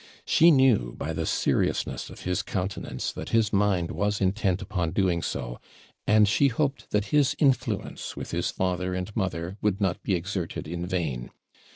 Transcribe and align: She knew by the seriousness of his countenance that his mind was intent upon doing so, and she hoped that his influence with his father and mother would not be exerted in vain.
She 0.25 0.49
knew 0.49 0.95
by 0.97 1.13
the 1.13 1.27
seriousness 1.27 2.09
of 2.09 2.21
his 2.21 2.41
countenance 2.41 3.11
that 3.11 3.29
his 3.29 3.53
mind 3.53 3.91
was 3.91 4.19
intent 4.19 4.59
upon 4.59 4.93
doing 4.93 5.21
so, 5.21 5.59
and 6.07 6.27
she 6.27 6.47
hoped 6.47 6.89
that 6.89 7.05
his 7.13 7.35
influence 7.37 8.17
with 8.17 8.31
his 8.31 8.49
father 8.49 8.95
and 8.95 9.15
mother 9.15 9.57
would 9.61 9.79
not 9.79 10.01
be 10.01 10.15
exerted 10.15 10.67
in 10.67 10.87
vain. 10.87 11.29